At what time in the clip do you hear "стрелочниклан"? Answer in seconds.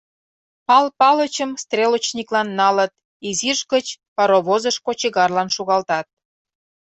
1.63-2.47